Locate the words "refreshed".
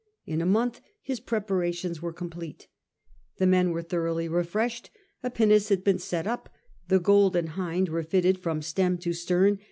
4.27-4.89